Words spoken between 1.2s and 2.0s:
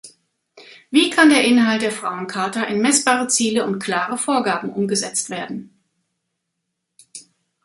der Inhalt der